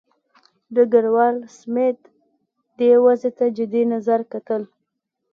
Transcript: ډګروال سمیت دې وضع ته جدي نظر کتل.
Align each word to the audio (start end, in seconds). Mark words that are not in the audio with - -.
ډګروال 0.75 1.35
سمیت 1.57 1.99
دې 2.77 2.91
وضع 3.03 3.31
ته 3.37 3.45
جدي 3.57 3.83
نظر 3.93 4.19
کتل. 4.31 4.61